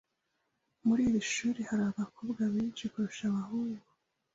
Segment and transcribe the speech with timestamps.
[0.85, 3.85] Muri iri shuri hari abakobwa benshi kurusha abahungu.